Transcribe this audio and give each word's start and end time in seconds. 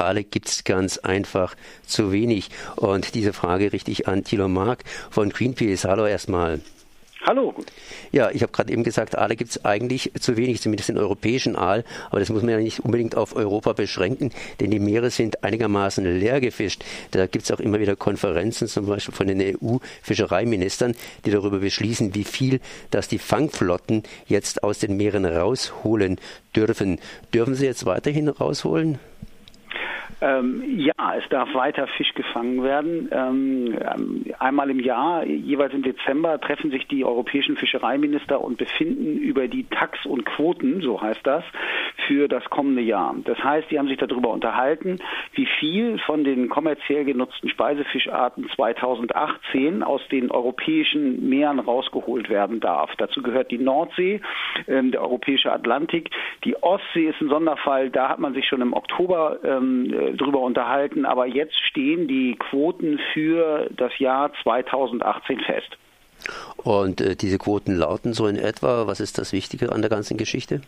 Aale 0.00 0.24
gibt 0.24 0.48
es 0.48 0.64
ganz 0.64 0.98
einfach 0.98 1.54
zu 1.86 2.12
wenig. 2.12 2.50
Und 2.76 3.14
diese 3.14 3.32
Frage 3.32 3.72
richte 3.72 3.90
ich 3.90 4.08
an 4.08 4.24
Thilo 4.24 4.48
Mark 4.48 4.84
von 5.10 5.30
Greenpeace. 5.30 5.84
Hallo 5.84 6.06
erstmal. 6.06 6.60
Hallo. 7.22 7.52
Ja, 8.12 8.30
ich 8.30 8.42
habe 8.42 8.52
gerade 8.52 8.72
eben 8.72 8.84
gesagt, 8.84 9.18
Aale 9.18 9.34
gibt 9.34 9.50
es 9.50 9.64
eigentlich 9.64 10.12
zu 10.20 10.36
wenig, 10.36 10.62
zumindest 10.62 10.88
den 10.88 10.98
europäischen 10.98 11.56
Aal. 11.56 11.84
Aber 12.10 12.20
das 12.20 12.28
muss 12.28 12.42
man 12.42 12.52
ja 12.52 12.58
nicht 12.58 12.80
unbedingt 12.80 13.16
auf 13.16 13.34
Europa 13.34 13.72
beschränken, 13.72 14.30
denn 14.60 14.70
die 14.70 14.78
Meere 14.78 15.10
sind 15.10 15.42
einigermaßen 15.42 16.04
leer 16.20 16.40
gefischt. 16.40 16.84
Da 17.10 17.26
gibt 17.26 17.44
es 17.44 17.50
auch 17.50 17.58
immer 17.58 17.80
wieder 17.80 17.96
Konferenzen, 17.96 18.68
zum 18.68 18.86
Beispiel 18.86 19.14
von 19.14 19.26
den 19.26 19.42
EU-Fischereiministern, 19.42 20.94
die 21.24 21.30
darüber 21.32 21.58
beschließen, 21.58 22.14
wie 22.14 22.24
viel 22.24 22.60
das 22.92 23.08
die 23.08 23.18
Fangflotten 23.18 24.04
jetzt 24.26 24.62
aus 24.62 24.78
den 24.78 24.96
Meeren 24.96 25.24
rausholen 25.24 26.20
dürfen. 26.54 27.00
Dürfen 27.34 27.56
sie 27.56 27.66
jetzt 27.66 27.84
weiterhin 27.84 28.28
rausholen? 28.28 29.00
Ähm, 30.20 30.62
ja, 30.78 31.14
es 31.16 31.28
darf 31.28 31.54
weiter 31.54 31.86
Fisch 31.86 32.12
gefangen 32.14 32.62
werden. 32.62 33.08
Ähm, 33.12 33.78
einmal 34.38 34.68
im 34.70 34.80
Jahr, 34.80 35.24
jeweils 35.24 35.72
im 35.74 35.82
Dezember, 35.82 36.40
treffen 36.40 36.70
sich 36.70 36.88
die 36.88 37.04
europäischen 37.04 37.56
Fischereiminister 37.56 38.40
und 38.40 38.58
befinden 38.58 39.18
über 39.18 39.46
die 39.46 39.64
Tax 39.64 40.04
und 40.06 40.24
Quoten, 40.24 40.80
so 40.80 41.00
heißt 41.00 41.24
das, 41.24 41.44
für 42.08 42.26
das 42.26 42.44
kommende 42.46 42.82
Jahr. 42.82 43.14
Das 43.24 43.38
heißt, 43.38 43.70
die 43.70 43.78
haben 43.78 43.86
sich 43.86 43.98
darüber 43.98 44.30
unterhalten, 44.30 44.98
wie 45.34 45.46
viel 45.46 45.98
von 45.98 46.24
den 46.24 46.48
kommerziell 46.48 47.04
genutzten 47.04 47.48
Speisefischarten 47.50 48.48
2018 48.56 49.82
aus 49.82 50.00
den 50.10 50.30
europäischen 50.30 51.28
Meeren 51.28 51.60
rausgeholt 51.60 52.30
werden 52.30 52.60
darf. 52.60 52.90
Dazu 52.96 53.22
gehört 53.22 53.50
die 53.50 53.58
Nordsee, 53.58 54.20
ähm, 54.66 54.90
der 54.90 55.02
europäische 55.02 55.52
Atlantik. 55.52 56.10
Die 56.44 56.60
Ostsee 56.62 57.08
ist 57.08 57.20
ein 57.20 57.28
Sonderfall. 57.28 57.90
Da 57.90 58.08
hat 58.08 58.18
man 58.18 58.34
sich 58.34 58.48
schon 58.48 58.62
im 58.62 58.72
Oktober 58.72 59.38
ähm, 59.44 59.92
äh, 59.92 60.14
drüber 60.14 60.40
unterhalten. 60.40 61.04
Aber 61.04 61.26
jetzt 61.26 61.58
stehen 61.58 62.08
die 62.08 62.36
Quoten 62.36 62.98
für 63.12 63.68
das 63.76 63.98
Jahr 63.98 64.32
2018 64.42 65.40
fest. 65.40 65.76
Und 66.56 67.00
äh, 67.00 67.14
diese 67.14 67.38
Quoten 67.38 67.76
lauten 67.76 68.14
so 68.14 68.26
in 68.26 68.36
etwa, 68.36 68.86
was 68.86 69.00
ist 69.00 69.18
das 69.18 69.32
Wichtige 69.32 69.70
an 69.72 69.82
der 69.82 69.90
ganzen 69.90 70.16
Geschichte? 70.16 70.62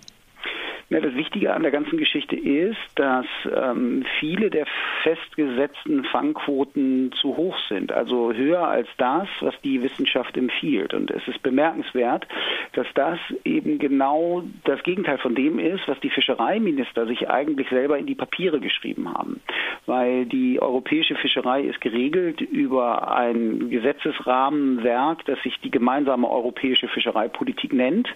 Ja, 0.92 0.98
das 0.98 1.14
Wichtige 1.14 1.55
an 1.55 1.62
der 1.62 1.70
ganzen 1.70 1.98
Geschichte 1.98 2.34
ist, 2.34 2.77
dass 2.96 3.24
ähm, 3.55 4.05
viele 4.19 4.50
der 4.50 4.66
festgesetzten 5.05 6.02
Fangquoten 6.02 7.12
zu 7.12 7.36
hoch 7.36 7.56
sind, 7.69 7.92
also 7.92 8.33
höher 8.33 8.66
als 8.66 8.88
das, 8.96 9.28
was 9.38 9.55
die 9.62 9.84
Wissenschaft 9.84 10.36
empfiehlt. 10.36 10.92
Und 10.92 11.12
es 11.12 11.22
ist 11.28 11.44
bemerkenswert, 11.44 12.27
dass 12.72 12.88
das 12.94 13.20
eben 13.44 13.78
genau 13.78 14.42
das 14.64 14.83
Gegenteil 14.83 15.18
von 15.18 15.36
dem 15.36 15.61
ist, 15.61 15.86
was 15.86 16.00
die 16.00 16.11
Fischereiminister 16.11 17.06
sich 17.06 17.30
eigentlich 17.30 17.68
selber 17.68 17.96
in 17.96 18.06
die 18.06 18.16
Papiere 18.16 18.58
geschrieben 18.58 19.14
haben. 19.14 19.41
Weil 19.86 20.27
die 20.27 20.61
europäische 20.61 21.14
Fischerei 21.14 21.62
ist 21.62 21.80
geregelt 21.80 22.41
über 22.41 23.14
ein 23.14 23.70
Gesetzesrahmenwerk, 23.70 25.24
das 25.27 25.41
sich 25.44 25.56
die 25.61 25.70
gemeinsame 25.70 26.28
europäische 26.28 26.88
Fischereipolitik 26.88 27.72
nennt. 27.72 28.08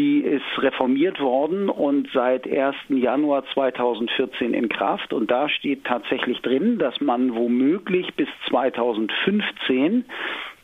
Die 0.00 0.20
ist 0.20 0.62
reformiert 0.62 1.20
worden 1.20 1.68
und 1.68 2.08
seit 2.14 2.50
1. 2.50 2.74
Januar 2.88 3.44
2014 3.52 4.54
in 4.54 4.70
Kraft. 4.70 5.12
Und 5.12 5.30
da 5.30 5.50
steht 5.50 5.84
tatsächlich 5.84 6.40
drin, 6.40 6.78
dass 6.78 6.98
man 7.02 7.34
womöglich 7.34 8.14
bis 8.14 8.28
2015 8.48 10.06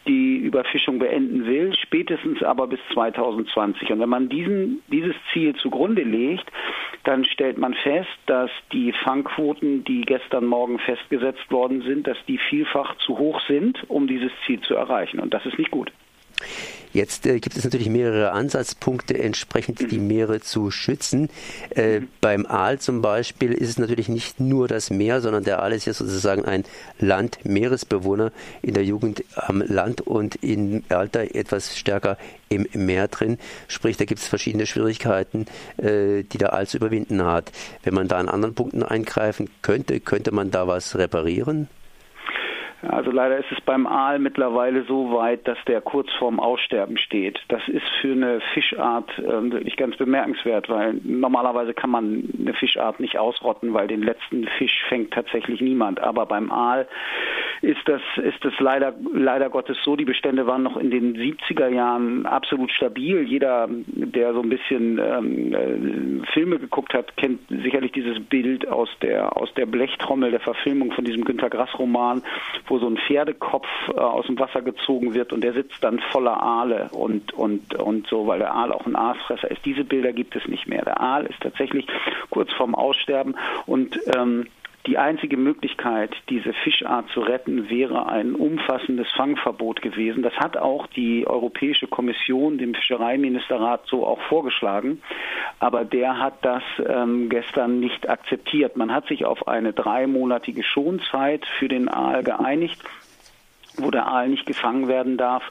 die 0.08 0.38
Überfischung 0.38 0.98
beenden 1.00 1.44
will, 1.44 1.74
spätestens 1.74 2.42
aber 2.42 2.66
bis 2.66 2.80
2020. 2.94 3.90
Und 3.90 4.00
wenn 4.00 4.08
man 4.08 4.30
diesen, 4.30 4.80
dieses 4.90 5.14
Ziel 5.34 5.54
zugrunde 5.56 6.04
legt, 6.04 6.50
dann 7.04 7.26
stellt 7.26 7.58
man 7.58 7.74
fest, 7.74 8.08
dass 8.24 8.50
die 8.72 8.92
Fangquoten, 9.04 9.84
die 9.84 10.00
gestern 10.00 10.46
Morgen 10.46 10.78
festgesetzt 10.78 11.50
worden 11.50 11.82
sind, 11.82 12.06
dass 12.06 12.16
die 12.26 12.38
vielfach 12.38 12.96
zu 13.04 13.18
hoch 13.18 13.42
sind, 13.46 13.84
um 13.88 14.06
dieses 14.06 14.32
Ziel 14.46 14.62
zu 14.62 14.74
erreichen. 14.76 15.20
Und 15.20 15.34
das 15.34 15.44
ist 15.44 15.58
nicht 15.58 15.70
gut. 15.70 15.92
Jetzt 16.96 17.26
äh, 17.26 17.40
gibt 17.40 17.58
es 17.58 17.64
natürlich 17.64 17.90
mehrere 17.90 18.32
Ansatzpunkte, 18.32 19.18
entsprechend 19.18 19.90
die 19.90 19.98
Meere 19.98 20.40
zu 20.40 20.70
schützen. 20.70 21.28
Äh, 21.68 22.00
beim 22.22 22.46
Aal 22.46 22.78
zum 22.78 23.02
Beispiel 23.02 23.52
ist 23.52 23.68
es 23.68 23.78
natürlich 23.78 24.08
nicht 24.08 24.40
nur 24.40 24.66
das 24.66 24.88
Meer, 24.88 25.20
sondern 25.20 25.44
der 25.44 25.62
Aal 25.62 25.74
ist 25.74 25.84
ja 25.84 25.92
sozusagen 25.92 26.46
ein 26.46 26.64
Land-Meeresbewohner 26.98 28.32
in 28.62 28.72
der 28.72 28.84
Jugend 28.84 29.24
am 29.34 29.60
Land 29.60 30.00
und 30.00 30.36
im 30.42 30.84
Alter 30.88 31.34
etwas 31.34 31.76
stärker 31.76 32.16
im 32.48 32.66
Meer 32.72 33.08
drin. 33.08 33.36
Sprich, 33.68 33.98
da 33.98 34.06
gibt 34.06 34.20
es 34.22 34.26
verschiedene 34.26 34.64
Schwierigkeiten, 34.64 35.44
äh, 35.76 36.22
die 36.22 36.38
der 36.38 36.54
Aal 36.54 36.66
zu 36.66 36.78
überwinden 36.78 37.22
hat. 37.22 37.52
Wenn 37.82 37.92
man 37.92 38.08
da 38.08 38.16
an 38.16 38.30
anderen 38.30 38.54
Punkten 38.54 38.82
eingreifen 38.82 39.50
könnte, 39.60 40.00
könnte 40.00 40.32
man 40.32 40.50
da 40.50 40.66
was 40.66 40.96
reparieren? 40.96 41.68
Also 42.88 43.10
leider 43.10 43.38
ist 43.38 43.50
es 43.50 43.60
beim 43.60 43.86
Aal 43.86 44.18
mittlerweile 44.18 44.84
so 44.84 45.12
weit, 45.12 45.46
dass 45.46 45.58
der 45.66 45.80
kurz 45.80 46.12
vorm 46.18 46.40
Aussterben 46.40 46.98
steht. 46.98 47.40
Das 47.48 47.66
ist 47.68 47.86
für 48.00 48.12
eine 48.12 48.40
Fischart 48.54 49.10
äh, 49.18 49.50
wirklich 49.50 49.76
ganz 49.76 49.96
bemerkenswert, 49.96 50.68
weil 50.68 50.94
normalerweise 51.02 51.74
kann 51.74 51.90
man 51.90 52.24
eine 52.38 52.54
Fischart 52.54 53.00
nicht 53.00 53.18
ausrotten, 53.18 53.74
weil 53.74 53.88
den 53.88 54.02
letzten 54.02 54.46
Fisch 54.58 54.84
fängt 54.88 55.12
tatsächlich 55.12 55.60
niemand. 55.60 56.00
Aber 56.00 56.26
beim 56.26 56.50
Aal 56.50 56.86
ist 57.62 57.80
das, 57.86 58.02
ist 58.16 58.44
das 58.44 58.52
leider, 58.58 58.94
leider 59.12 59.50
Gottes 59.50 59.78
so. 59.84 59.96
Die 59.96 60.04
Bestände 60.04 60.46
waren 60.46 60.62
noch 60.62 60.76
in 60.76 60.90
den 60.90 61.16
70er 61.16 61.68
Jahren 61.68 62.26
absolut 62.26 62.70
stabil. 62.70 63.22
Jeder, 63.22 63.68
der 63.68 64.34
so 64.34 64.42
ein 64.42 64.48
bisschen 64.48 64.98
ähm, 64.98 65.54
äh, 65.54 66.26
Filme 66.32 66.58
geguckt 66.58 66.94
hat, 66.94 67.16
kennt 67.16 67.40
sicherlich 67.48 67.92
dieses 67.92 68.20
Bild 68.20 68.68
aus 68.68 68.88
der, 69.02 69.36
aus 69.36 69.52
der 69.54 69.66
Blechtrommel 69.66 70.30
der 70.30 70.40
Verfilmung 70.40 70.92
von 70.92 71.04
diesem 71.04 71.24
Günter 71.24 71.50
Grass 71.50 71.76
Roman, 71.78 72.22
wo 72.66 72.75
so 72.78 72.86
ein 72.86 72.96
Pferdekopf 72.96 73.66
äh, 73.88 73.98
aus 73.98 74.26
dem 74.26 74.38
Wasser 74.38 74.62
gezogen 74.62 75.14
wird 75.14 75.32
und 75.32 75.42
der 75.42 75.52
sitzt 75.52 75.82
dann 75.82 75.98
voller 76.10 76.42
Aale 76.42 76.88
und, 76.92 77.32
und, 77.32 77.74
und 77.74 78.06
so, 78.08 78.26
weil 78.26 78.38
der 78.38 78.54
Aal 78.54 78.72
auch 78.72 78.86
ein 78.86 78.96
Aasfresser 78.96 79.50
ist. 79.50 79.64
Diese 79.64 79.84
Bilder 79.84 80.12
gibt 80.12 80.36
es 80.36 80.46
nicht 80.46 80.66
mehr. 80.66 80.84
Der 80.84 81.00
Aal 81.00 81.26
ist 81.26 81.40
tatsächlich 81.40 81.86
kurz 82.30 82.52
vorm 82.52 82.74
Aussterben 82.74 83.36
und 83.66 83.98
ähm, 84.16 84.46
die 84.86 84.98
einzige 84.98 85.36
Möglichkeit, 85.36 86.14
diese 86.28 86.52
Fischart 86.52 87.08
zu 87.10 87.20
retten, 87.20 87.68
wäre 87.68 88.06
ein 88.06 88.34
umfassendes 88.34 89.08
Fangverbot 89.16 89.82
gewesen. 89.82 90.22
Das 90.22 90.34
hat 90.34 90.56
auch 90.56 90.86
die 90.88 91.26
Europäische 91.26 91.86
Kommission 91.86 92.58
dem 92.58 92.74
Fischereiministerrat 92.74 93.86
so 93.86 94.06
auch 94.06 94.20
vorgeschlagen, 94.28 95.02
aber 95.58 95.84
der 95.84 96.18
hat 96.18 96.44
das 96.44 96.62
ähm, 96.86 97.28
gestern 97.28 97.80
nicht 97.80 98.08
akzeptiert. 98.08 98.76
Man 98.76 98.92
hat 98.92 99.06
sich 99.08 99.24
auf 99.24 99.48
eine 99.48 99.72
dreimonatige 99.72 100.62
Schonzeit 100.62 101.44
für 101.58 101.68
den 101.68 101.88
Aal 101.88 102.22
geeinigt 102.22 102.82
wo 103.78 103.90
der 103.90 104.06
Aal 104.06 104.28
nicht 104.28 104.46
gefangen 104.46 104.88
werden 104.88 105.16
darf, 105.16 105.42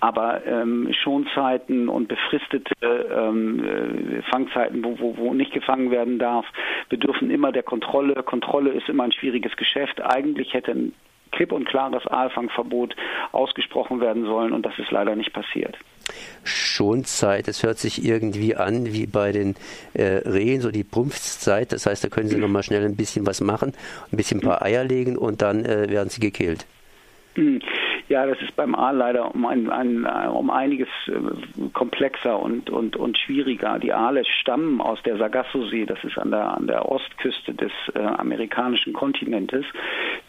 aber 0.00 0.46
ähm, 0.46 0.88
Schonzeiten 0.92 1.88
und 1.88 2.08
befristete 2.08 2.74
ähm, 2.82 3.64
äh, 3.64 4.22
Fangzeiten, 4.30 4.82
wo, 4.82 4.98
wo, 4.98 5.16
wo 5.16 5.34
nicht 5.34 5.52
gefangen 5.52 5.90
werden 5.90 6.18
darf, 6.18 6.46
bedürfen 6.88 7.30
immer 7.30 7.52
der 7.52 7.62
Kontrolle. 7.62 8.22
Kontrolle 8.22 8.70
ist 8.70 8.88
immer 8.88 9.04
ein 9.04 9.12
schwieriges 9.12 9.56
Geschäft. 9.56 10.00
Eigentlich 10.02 10.54
hätte 10.54 10.72
ein 10.72 10.92
klipp 11.32 11.52
und 11.52 11.66
klares 11.66 12.06
Aalfangverbot 12.06 12.96
ausgesprochen 13.32 14.00
werden 14.00 14.24
sollen 14.24 14.52
und 14.52 14.66
das 14.66 14.78
ist 14.78 14.90
leider 14.90 15.14
nicht 15.16 15.32
passiert. 15.32 15.76
Schonzeit, 16.42 17.46
es 17.46 17.62
hört 17.62 17.78
sich 17.78 18.04
irgendwie 18.04 18.56
an 18.56 18.92
wie 18.92 19.06
bei 19.06 19.30
den 19.30 19.54
äh, 19.94 20.28
Rehen, 20.28 20.60
so 20.60 20.70
die 20.70 20.82
Prumpfzeit. 20.82 21.72
Das 21.72 21.86
heißt, 21.86 22.02
da 22.02 22.08
können 22.08 22.28
sie 22.28 22.36
nochmal 22.36 22.62
schnell 22.62 22.84
ein 22.84 22.96
bisschen 22.96 23.26
was 23.26 23.40
machen, 23.40 23.74
ein 24.10 24.16
bisschen 24.16 24.40
ein 24.40 24.48
paar 24.48 24.62
Eier 24.62 24.82
legen 24.82 25.16
und 25.16 25.42
dann 25.42 25.64
äh, 25.64 25.88
werden 25.88 26.08
sie 26.08 26.20
gekillt. 26.20 26.66
Hm. 27.36 27.60
Ja, 28.10 28.26
das 28.26 28.42
ist 28.42 28.56
beim 28.56 28.74
Aal 28.74 28.96
leider 28.96 29.32
um, 29.32 29.46
ein, 29.46 29.70
ein, 29.70 30.04
um 30.04 30.50
einiges 30.50 30.88
äh, 31.06 31.68
komplexer 31.72 32.42
und, 32.42 32.68
und, 32.68 32.96
und 32.96 33.16
schwieriger. 33.16 33.78
Die 33.78 33.92
Aale 33.92 34.24
stammen 34.24 34.80
aus 34.80 35.00
der 35.04 35.16
Sargasso-See, 35.16 35.86
das 35.86 36.02
ist 36.02 36.18
an 36.18 36.32
der, 36.32 36.56
an 36.56 36.66
der 36.66 36.90
Ostküste 36.90 37.54
des 37.54 37.70
äh, 37.94 38.00
amerikanischen 38.00 38.94
Kontinentes. 38.94 39.64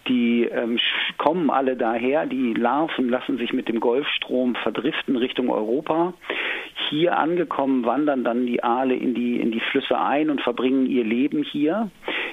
Die 0.08 0.44
ähm, 0.44 0.78
kommen 1.18 1.50
alle 1.50 1.76
daher, 1.76 2.28
die 2.28 2.54
Larven 2.54 3.10
lassen 3.10 3.40
sich 3.40 3.52
mit 3.52 3.68
dem 3.68 3.80
Golfstrom 3.80 4.54
verdriften 4.54 5.16
Richtung 5.16 5.50
Europa. 5.50 6.14
Hier 6.92 7.18
angekommen 7.18 7.84
wandern 7.84 8.24
dann 8.24 8.46
die 8.46 8.64
Aale 8.64 8.94
in 8.94 9.16
die, 9.16 9.40
in 9.40 9.52
die 9.52 9.60
Flüsse 9.60 10.00
ein 10.00 10.30
und 10.30 10.42
verbringen 10.42 10.86
ihr 10.86 11.04
Leben 11.04 11.42
hier. 11.42 11.90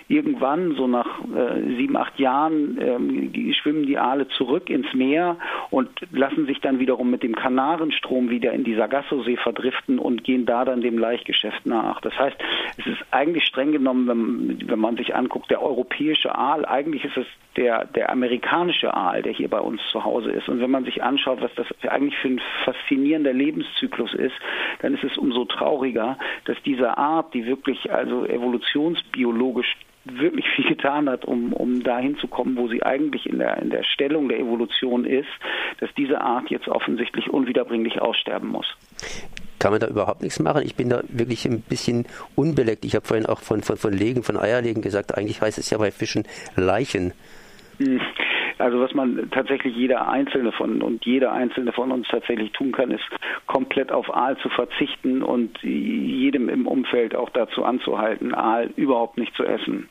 Irgendwann, 0.08 0.75
so 0.75 0.87
nach 0.87 1.20
äh, 1.37 1.76
sieben, 1.76 1.96
acht 1.96 2.19
Jahren, 2.19 2.78
ähm, 2.81 3.52
schwimmen 3.52 3.84
die 3.84 3.99
Aale 3.99 4.26
zurück 4.28 4.70
ins 4.70 4.93
Meer 4.94 5.37
und 5.70 5.90
lassen 6.12 6.46
sich 6.46 6.60
dann 6.60 6.78
wiederum 6.78 7.10
mit 7.10 7.22
dem 7.22 7.34
Kanarenstrom 7.34 8.31
wieder 8.31 8.52
in 8.52 8.64
die 8.64 8.75
Sargasso-See 8.75 9.37
verdriften 9.37 9.99
und 9.99 10.25
gehen 10.25 10.46
da 10.46 10.64
dann 10.64 10.81
dem 10.81 10.99
Laichgeschäft 10.99 11.66
nach. 11.66 12.00
Das 12.00 12.19
heißt, 12.19 12.37
es 12.78 12.87
ist 12.87 13.05
eigentlich 13.10 13.44
streng 13.44 13.72
genommen, 13.72 14.08
wenn, 14.08 14.70
wenn 14.70 14.78
man 14.78 14.96
sich 14.96 15.14
anguckt, 15.14 15.50
der 15.50 15.62
europäische 15.62 16.34
Aal, 16.34 16.64
eigentlich 16.64 17.05
ist 17.05 17.19
es 17.19 17.26
der, 17.56 17.84
der 17.84 18.10
amerikanische 18.10 18.94
Aal, 18.94 19.22
der 19.22 19.32
hier 19.32 19.49
bei 19.49 19.60
uns 19.60 19.82
zu 19.90 20.05
Hause 20.05 20.31
ist. 20.31 20.49
Und 20.49 20.60
wenn 20.60 20.70
man 20.70 20.84
sich 20.84 21.02
anschaut, 21.02 21.43
was 21.43 21.55
das 21.56 21.66
eigentlich 21.90 22.16
für 22.19 22.28
ein 22.28 22.40
faszinierender 22.64 23.32
Lebenszyklus 23.32 24.14
ist, 24.14 24.34
dann 24.81 24.94
ist 24.94 25.05
es 25.05 25.19
umso 25.19 25.44
trauriger, 25.44 26.16
dass 26.44 26.56
diese 26.64 26.96
Art, 26.96 27.34
die 27.34 27.46
wirklich 27.46 27.93
also 27.93 28.25
evolutionsbiologisch 28.25 29.76
wirklich 30.19 30.46
viel 30.55 30.66
getan 30.66 31.08
hat, 31.08 31.25
um, 31.25 31.52
um 31.52 31.82
dahin 31.82 32.16
zu 32.19 32.28
kommen, 32.28 32.56
wo 32.56 32.69
sie 32.69 32.82
eigentlich 32.82 33.26
in 33.26 33.38
der, 33.38 33.58
in 33.62 33.70
der 33.70 33.84
Stellung 33.84 34.28
der 34.28 34.38
Evolution 34.38 35.05
ist, 35.05 35.28
dass 35.81 35.90
diese 35.96 36.20
Art 36.20 36.50
jetzt 36.50 36.69
offensichtlich 36.69 37.31
unwiederbringlich 37.31 38.00
aussterben 38.00 38.49
muss. 38.49 38.76
Kann 39.58 39.72
man 39.72 39.81
da 39.81 39.88
überhaupt 39.88 40.22
nichts 40.22 40.38
machen? 40.38 40.62
Ich 40.64 40.76
bin 40.76 40.88
da 40.88 41.02
wirklich 41.08 41.44
ein 41.44 41.62
bisschen 41.62 42.06
unbeleckt. 42.37 42.84
Ich 42.84 42.94
habe 42.94 43.06
vorhin 43.06 43.26
auch 43.26 43.40
von, 43.40 43.62
von, 43.62 43.76
von 43.76 43.93
Legen, 43.93 44.22
von 44.22 44.37
Eierlegen 44.37 44.82
gesagt, 44.82 45.16
eigentlich 45.16 45.40
heißt 45.40 45.58
es 45.58 45.70
ja 45.70 45.78
bei 45.78 45.90
Fischen 45.90 46.25
Leichen. 46.55 47.12
Also 48.58 48.81
was 48.81 48.94
man 48.94 49.31
tatsächlich 49.31 49.75
jeder 49.76 50.08
einzelne 50.08 50.52
von 50.52 50.82
und 50.82 51.05
jeder 51.06 51.32
einzelne 51.32 51.72
von 51.72 51.93
uns 51.93 52.08
tatsächlich 52.08 52.52
tun 52.52 52.72
kann, 52.72 52.90
ist 52.90 53.05
komplett 53.46 53.93
auf 53.93 54.14
Aal 54.14 54.37
zu 54.38 54.49
verzichten 54.49 55.22
und 55.22 55.62
jedem 55.62 56.49
im 56.49 56.66
Umfeld 56.66 57.14
auch 57.14 57.31
dazu 57.31 57.64
anzuhalten, 57.64 58.34
Aal 58.34 58.70
überhaupt 58.76 59.19
nicht 59.19 59.34
zu 59.34 59.44
essen. 59.44 59.88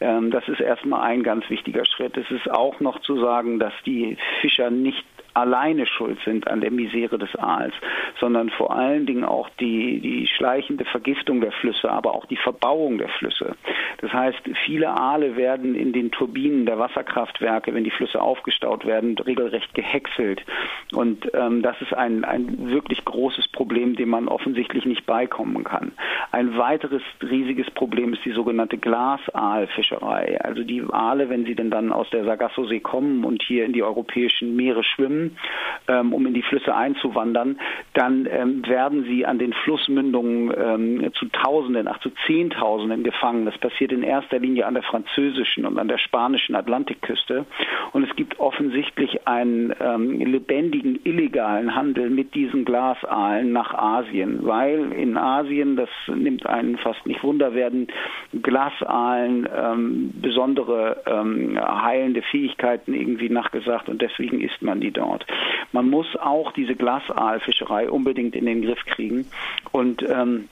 Ähm, 0.00 0.30
das 0.30 0.46
ist 0.48 0.60
erstmal 0.60 1.02
ein 1.02 1.22
ganz 1.22 1.48
wichtiger 1.50 1.84
Schritt. 1.84 2.16
Es 2.16 2.30
ist 2.30 2.50
auch 2.50 2.80
noch 2.80 3.00
zu 3.00 3.18
sagen, 3.20 3.58
dass 3.58 3.72
die 3.84 4.16
Fischer 4.40 4.70
nicht 4.70 5.04
alleine 5.36 5.86
schuld 5.86 6.18
sind 6.24 6.48
an 6.48 6.60
der 6.60 6.70
Misere 6.70 7.18
des 7.18 7.34
Aals, 7.36 7.74
sondern 8.18 8.48
vor 8.50 8.74
allen 8.74 9.04
Dingen 9.04 9.24
auch 9.24 9.50
die, 9.60 10.00
die 10.00 10.26
schleichende 10.26 10.84
Vergiftung 10.86 11.40
der 11.40 11.52
Flüsse, 11.52 11.90
aber 11.90 12.14
auch 12.14 12.24
die 12.24 12.36
Verbauung 12.36 12.98
der 12.98 13.08
Flüsse. 13.08 13.54
Das 13.98 14.12
heißt, 14.12 14.38
viele 14.64 14.88
Aale 14.88 15.36
werden 15.36 15.74
in 15.74 15.92
den 15.92 16.10
Turbinen 16.10 16.64
der 16.64 16.78
Wasserkraftwerke, 16.78 17.74
wenn 17.74 17.84
die 17.84 17.90
Flüsse 17.90 18.20
aufgestaut 18.20 18.86
werden, 18.86 19.18
regelrecht 19.18 19.74
gehäckselt. 19.74 20.42
Und 20.92 21.30
ähm, 21.34 21.62
das 21.62 21.80
ist 21.82 21.92
ein, 21.92 22.24
ein 22.24 22.70
wirklich 22.70 23.04
großes 23.04 23.48
Problem, 23.48 23.94
dem 23.96 24.08
man 24.08 24.28
offensichtlich 24.28 24.86
nicht 24.86 25.04
beikommen 25.04 25.64
kann. 25.64 25.92
Ein 26.32 26.56
weiteres 26.56 27.02
riesiges 27.22 27.70
Problem 27.70 28.14
ist 28.14 28.24
die 28.24 28.32
sogenannte 28.32 28.78
Glasaalfischerei. 28.78 30.40
Also 30.40 30.62
die 30.62 30.82
Aale, 30.90 31.28
wenn 31.28 31.44
sie 31.44 31.54
denn 31.54 31.70
dann 31.70 31.92
aus 31.92 32.08
der 32.10 32.24
Sargassosee 32.24 32.80
kommen 32.80 33.24
und 33.24 33.42
hier 33.42 33.66
in 33.66 33.72
die 33.72 33.82
europäischen 33.82 34.56
Meere 34.56 34.82
schwimmen, 34.82 35.25
ähm, 35.88 36.12
um 36.12 36.26
in 36.26 36.34
die 36.34 36.42
Flüsse 36.42 36.74
einzuwandern, 36.74 37.58
dann 37.94 38.26
ähm, 38.30 38.66
werden 38.66 39.04
sie 39.04 39.24
an 39.26 39.38
den 39.38 39.52
Flussmündungen 39.52 40.52
ähm, 40.56 41.12
zu 41.14 41.26
Tausenden, 41.26 41.88
ach 41.88 42.00
zu 42.00 42.10
Zehntausenden 42.26 43.04
gefangen. 43.04 43.46
Das 43.46 43.56
passiert 43.58 43.92
in 43.92 44.02
erster 44.02 44.38
Linie 44.38 44.66
an 44.66 44.74
der 44.74 44.82
französischen 44.82 45.64
und 45.66 45.78
an 45.78 45.88
der 45.88 45.98
spanischen 45.98 46.54
Atlantikküste. 46.54 47.46
Und 47.92 48.08
es 48.08 48.14
gibt 48.16 48.38
offensichtlich 48.40 49.26
einen 49.26 49.74
ähm, 49.80 50.20
lebendigen 50.20 51.00
illegalen 51.04 51.74
Handel 51.74 52.10
mit 52.10 52.34
diesen 52.34 52.64
Glasaalen 52.64 53.52
nach 53.52 53.72
Asien, 53.74 54.40
weil 54.46 54.92
in 54.92 55.16
Asien, 55.16 55.76
das 55.76 55.88
nimmt 56.08 56.46
einen 56.46 56.78
fast 56.78 57.06
nicht 57.06 57.22
Wunder, 57.22 57.54
werden 57.54 57.88
Glasaalen 58.42 59.48
ähm, 59.54 60.10
besondere 60.20 61.02
ähm, 61.06 61.58
heilende 61.58 62.22
Fähigkeiten 62.22 62.94
irgendwie 62.94 63.28
nachgesagt 63.28 63.88
und 63.88 64.02
deswegen 64.02 64.40
isst 64.40 64.62
man 64.62 64.80
die 64.80 64.90
dort. 64.90 65.15
Man 65.72 65.90
muss 65.90 66.16
auch 66.16 66.52
diese 66.52 66.74
Glasaalfischerei 66.74 67.90
unbedingt 67.90 68.34
in 68.34 68.46
den 68.46 68.62
Griff 68.62 68.84
kriegen 68.86 69.26
und 69.72 70.02
ähm, 70.08 70.48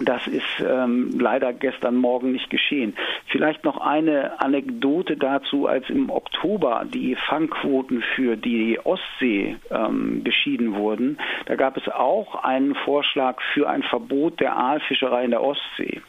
das 0.00 0.26
ist 0.26 0.42
ähm, 0.60 1.18
leider 1.20 1.52
gestern 1.52 1.96
Morgen 1.96 2.32
nicht 2.32 2.50
geschehen. 2.50 2.96
Vielleicht 3.26 3.64
noch 3.64 3.78
eine 3.78 4.40
Anekdote 4.40 5.16
dazu, 5.16 5.68
als 5.68 5.88
im 5.88 6.10
Oktober 6.10 6.84
die 6.92 7.14
Fangquoten 7.14 8.02
für 8.16 8.36
die 8.36 8.80
Ostsee 8.82 9.56
ähm, 9.70 10.24
beschieden 10.24 10.74
wurden. 10.74 11.18
Da 11.46 11.54
gab 11.54 11.76
es 11.76 11.88
auch 11.88 12.42
einen 12.42 12.74
Vorschlag 12.74 13.40
für 13.52 13.68
ein 13.68 13.84
Verbot 13.84 14.40
der 14.40 14.56
Aalfischerei 14.56 15.24
in 15.24 15.30
der 15.30 15.42
Ostsee. 15.42 16.02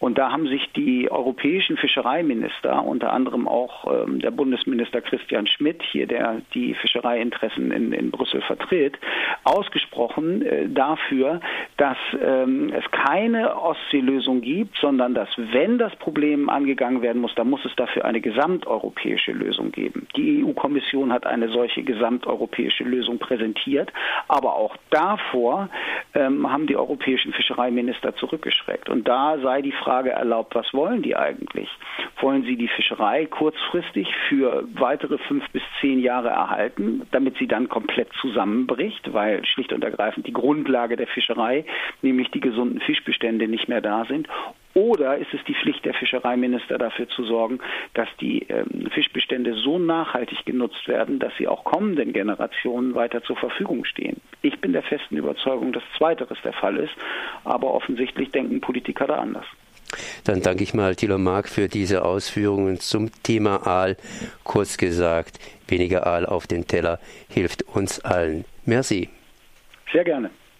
Und 0.00 0.16
da 0.16 0.32
haben 0.32 0.48
sich 0.48 0.66
die 0.72 1.10
europäischen 1.10 1.76
Fischereiminister, 1.76 2.82
unter 2.84 3.12
anderem 3.12 3.46
auch 3.46 3.86
ähm, 3.86 4.18
der 4.20 4.30
Bundesminister 4.30 5.02
Christian 5.02 5.46
Schmidt, 5.46 5.82
hier 5.82 6.06
der 6.06 6.40
die 6.54 6.72
Fischereiinteressen 6.72 7.70
in, 7.70 7.92
in 7.92 8.10
Brüssel 8.10 8.40
vertritt, 8.40 8.98
ausgesprochen 9.44 10.40
äh, 10.40 10.68
dafür, 10.70 11.40
dass 11.76 11.98
ähm, 12.18 12.72
es 12.74 12.90
keine 12.90 13.60
Ostseelösung 13.60 14.40
gibt, 14.40 14.78
sondern 14.78 15.12
dass, 15.12 15.28
wenn 15.36 15.76
das 15.76 15.94
Problem 15.96 16.48
angegangen 16.48 17.02
werden 17.02 17.20
muss, 17.20 17.34
dann 17.34 17.50
muss 17.50 17.64
es 17.66 17.76
dafür 17.76 18.06
eine 18.06 18.22
gesamteuropäische 18.22 19.32
Lösung 19.32 19.70
geben. 19.70 20.06
Die 20.16 20.42
EU-Kommission 20.42 21.12
hat 21.12 21.26
eine 21.26 21.50
solche 21.50 21.82
gesamteuropäische 21.82 22.84
Lösung 22.84 23.18
präsentiert, 23.18 23.92
aber 24.28 24.54
auch 24.54 24.76
davor 24.88 25.68
ähm, 26.14 26.50
haben 26.50 26.66
die 26.66 26.76
europäischen 26.76 27.34
Fischereiminister 27.34 28.16
zurückgeschreckt. 28.16 28.88
Und 28.88 29.06
da 29.06 29.38
sei 29.42 29.60
die 29.60 29.72
Frage 29.90 30.10
erlaubt, 30.10 30.54
was 30.54 30.72
wollen 30.72 31.02
die 31.02 31.16
eigentlich? 31.16 31.68
Wollen 32.20 32.44
sie 32.44 32.54
die 32.54 32.68
Fischerei 32.68 33.26
kurzfristig 33.26 34.06
für 34.28 34.62
weitere 34.74 35.18
fünf 35.18 35.50
bis 35.50 35.62
zehn 35.80 35.98
Jahre 35.98 36.28
erhalten, 36.28 37.02
damit 37.10 37.38
sie 37.38 37.48
dann 37.48 37.68
komplett 37.68 38.08
zusammenbricht, 38.20 39.12
weil 39.12 39.44
schlicht 39.44 39.72
und 39.72 39.82
ergreifend 39.82 40.28
die 40.28 40.32
Grundlage 40.32 40.94
der 40.94 41.08
Fischerei, 41.08 41.64
nämlich 42.02 42.30
die 42.30 42.38
gesunden 42.38 42.78
Fischbestände, 42.78 43.48
nicht 43.48 43.68
mehr 43.68 43.80
da 43.80 44.04
sind? 44.04 44.28
Oder 44.74 45.18
ist 45.18 45.34
es 45.34 45.42
die 45.48 45.56
Pflicht 45.56 45.84
der 45.84 45.94
Fischereiminister 45.94 46.78
dafür 46.78 47.08
zu 47.08 47.24
sorgen, 47.24 47.58
dass 47.94 48.08
die 48.20 48.46
ähm, 48.48 48.88
Fischbestände 48.92 49.54
so 49.54 49.80
nachhaltig 49.80 50.44
genutzt 50.46 50.86
werden, 50.86 51.18
dass 51.18 51.36
sie 51.36 51.48
auch 51.48 51.64
kommenden 51.64 52.12
Generationen 52.12 52.94
weiter 52.94 53.24
zur 53.24 53.36
Verfügung 53.36 53.84
stehen? 53.84 54.20
Ich 54.42 54.60
bin 54.60 54.72
der 54.72 54.84
festen 54.84 55.16
Überzeugung, 55.16 55.72
dass 55.72 55.82
Zweiteres 55.98 56.38
der 56.44 56.52
Fall 56.52 56.76
ist, 56.76 56.94
aber 57.42 57.74
offensichtlich 57.74 58.30
denken 58.30 58.60
Politiker 58.60 59.08
da 59.08 59.16
anders. 59.16 59.46
Dann 60.24 60.42
danke 60.42 60.62
ich 60.62 60.74
mal 60.74 60.94
Thilo 60.96 61.18
Mark 61.18 61.48
für 61.48 61.68
diese 61.68 62.04
Ausführungen 62.04 62.80
zum 62.80 63.10
Thema 63.22 63.66
Aal. 63.66 63.96
Kurz 64.44 64.76
gesagt, 64.76 65.38
weniger 65.68 66.06
Aal 66.06 66.26
auf 66.26 66.46
dem 66.46 66.66
Teller 66.66 67.00
hilft 67.28 67.62
uns 67.62 68.00
allen. 68.00 68.44
Merci. 68.64 69.08
Sehr 69.92 70.04
gerne. 70.04 70.30